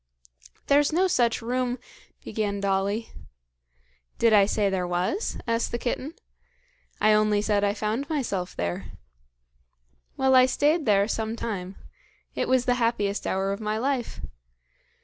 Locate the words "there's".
0.65-0.91